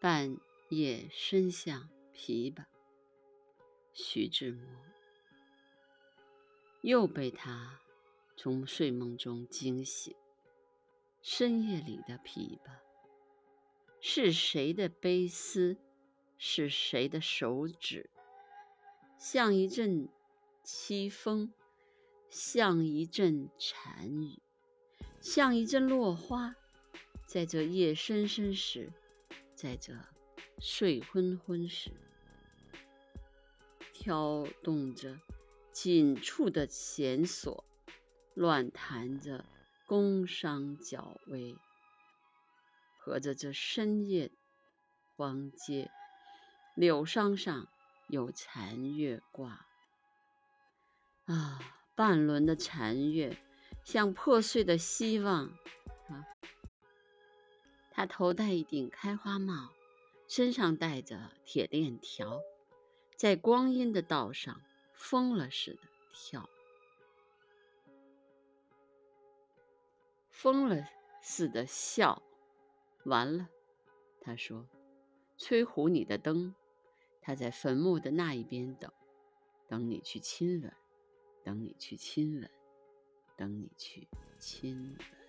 [0.00, 0.38] 半
[0.70, 2.64] 夜深向琵琶，
[3.92, 4.66] 徐志摩
[6.80, 7.80] 又被他
[8.34, 10.16] 从睡梦中惊醒。
[11.20, 12.78] 深夜里的琵琶，
[14.00, 15.76] 是谁的悲思？
[16.38, 18.08] 是谁的手指？
[19.18, 20.08] 像一阵
[20.64, 21.52] 凄风，
[22.30, 24.40] 像一阵禅语，
[25.20, 26.54] 像一阵落花，
[27.26, 28.90] 在这夜深深时，
[29.60, 29.92] 在这
[30.58, 31.90] 睡昏昏时，
[33.92, 35.20] 挑动着
[35.70, 37.62] 紧处的弦索，
[38.32, 39.44] 乱弹着
[39.84, 41.54] 宫商角微，
[43.00, 44.32] 合着这深夜
[45.14, 45.90] 荒街，
[46.74, 47.68] 柳梢上。
[48.08, 49.66] 有残月挂
[51.26, 51.60] 啊，
[51.94, 53.36] 半轮的残月
[53.84, 55.52] 像破碎的希望。
[58.00, 59.74] 他头戴一顶开花帽，
[60.26, 62.40] 身上带着铁链条，
[63.14, 64.62] 在光阴的道上
[64.94, 66.48] 疯了似的跳，
[70.30, 70.88] 疯了
[71.20, 72.22] 似的笑。
[73.04, 73.50] 完了，
[74.22, 74.66] 他说
[75.36, 76.54] ：“吹胡你的灯。”
[77.20, 78.90] 他在坟墓的那一边等，
[79.68, 80.72] 等你去亲吻，
[81.44, 82.50] 等你去亲吻，
[83.36, 85.19] 等你去亲吻。